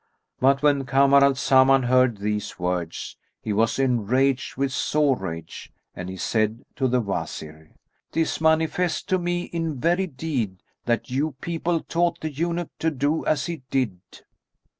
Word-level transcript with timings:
But 0.39 0.63
when 0.63 0.85
Kamar 0.85 1.23
al 1.23 1.35
Zaman 1.35 1.83
heard 1.83 2.17
these 2.17 2.57
words, 2.57 3.17
he 3.39 3.53
was 3.53 3.77
enraged 3.77 4.57
with 4.57 4.71
sore 4.71 5.15
rage 5.15 5.71
and 5.95 6.09
he 6.09 6.17
said 6.17 6.65
to 6.77 6.87
the 6.87 6.99
Wazir, 6.99 7.75
"'Tis 8.11 8.41
manifest 8.41 9.07
to 9.09 9.19
me 9.19 9.43
in 9.43 9.79
very 9.79 10.07
deed 10.07 10.63
that 10.85 11.11
you 11.11 11.33
people 11.33 11.81
taught 11.81 12.19
the 12.19 12.31
eunuch 12.31 12.71
to 12.79 12.89
do 12.89 13.23
as 13.27 13.45
he 13.45 13.61
did." 13.69 13.99